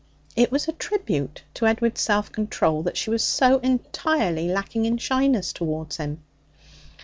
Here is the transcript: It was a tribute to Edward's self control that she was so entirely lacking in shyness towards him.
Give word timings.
It 0.35 0.51
was 0.51 0.67
a 0.67 0.71
tribute 0.71 1.43
to 1.53 1.67
Edward's 1.67 2.01
self 2.01 2.31
control 2.31 2.81
that 2.81 2.97
she 2.97 3.11
was 3.11 3.23
so 3.23 3.59
entirely 3.59 4.47
lacking 4.47 4.85
in 4.85 4.97
shyness 4.97 5.53
towards 5.53 5.97
him. 5.97 6.23